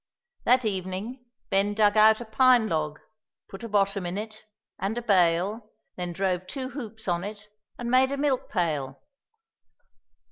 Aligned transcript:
That 0.45 0.65
evening 0.65 1.27
Ben 1.51 1.75
dug 1.75 1.95
out 1.95 2.19
a 2.19 2.25
pine 2.25 2.67
log, 2.67 2.99
put 3.47 3.63
a 3.63 3.69
bottom 3.69 4.03
in 4.07 4.17
it, 4.17 4.45
and 4.79 4.97
a 4.97 5.01
bail, 5.03 5.73
then 5.95 6.11
drove 6.11 6.47
two 6.47 6.69
hoops 6.69 7.07
on 7.07 7.23
it, 7.23 7.47
and 7.77 7.91
made 7.91 8.09
a 8.09 8.17
milk 8.17 8.49
pail. 8.49 8.99